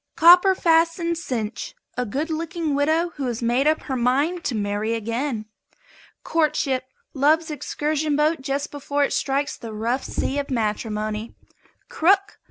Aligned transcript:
COPPER 0.15 0.55
FASTENED 0.55 1.15
CINCH. 1.15 1.75
A 1.95 2.07
good 2.07 2.31
looking 2.31 2.73
widow 2.73 3.09
who 3.17 3.27
has 3.27 3.43
made 3.43 3.67
up 3.67 3.83
her 3.83 3.95
mind 3.95 4.43
to 4.45 4.55
marry 4.55 4.95
again. 4.95 5.45
COURTSHIP. 6.23 6.85
Love's 7.13 7.51
excursion 7.51 8.15
boat 8.15 8.41
just 8.41 8.71
before 8.71 9.03
it 9.03 9.13
strikes 9.13 9.55
the 9.55 9.71
rough 9.75 10.03
sea 10.03 10.39
of 10.39 10.49
matrimony. 10.49 11.35
CROOK. 11.87 12.39